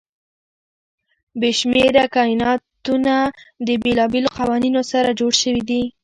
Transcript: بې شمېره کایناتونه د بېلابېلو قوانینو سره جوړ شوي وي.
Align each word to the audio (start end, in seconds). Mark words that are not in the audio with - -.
بې 1.39 1.51
شمېره 1.59 2.05
کایناتونه 2.15 3.15
د 3.67 3.69
بېلابېلو 3.83 4.29
قوانینو 4.39 4.81
سره 4.91 5.17
جوړ 5.19 5.31
شوي 5.41 5.61
وي. 5.67 5.83